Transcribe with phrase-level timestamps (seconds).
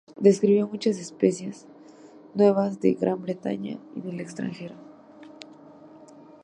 [0.17, 1.67] Describió muchas especies
[2.33, 4.73] nuevas, de Gran Bretaña y del extranjero.